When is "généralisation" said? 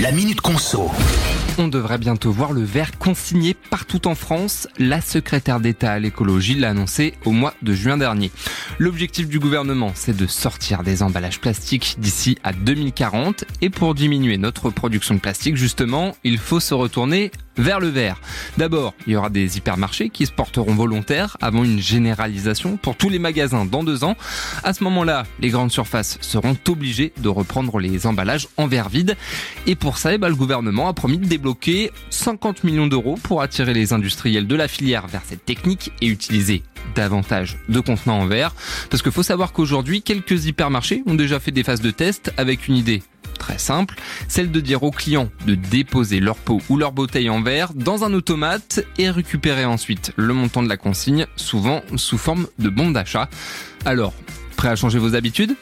21.80-22.76